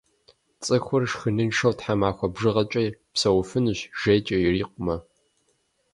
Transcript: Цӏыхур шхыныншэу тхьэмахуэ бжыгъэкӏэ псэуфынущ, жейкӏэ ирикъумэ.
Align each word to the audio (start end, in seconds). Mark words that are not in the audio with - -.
Цӏыхур 0.63 1.03
шхыныншэу 1.11 1.73
тхьэмахуэ 1.77 2.27
бжыгъэкӏэ 2.33 2.83
псэуфынущ, 3.13 3.79
жейкӏэ 3.99 4.37
ирикъумэ. 4.45 4.95